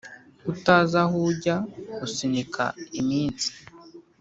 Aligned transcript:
Utazi 0.51 0.95
aho 1.03 1.15
ujya 1.31 1.55
usunika 2.05 2.63
iminsi, 2.99 3.49